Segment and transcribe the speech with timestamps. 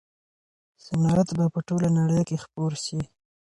[0.85, 2.99] صنعت به په ټوله نړۍ کي خپور سي.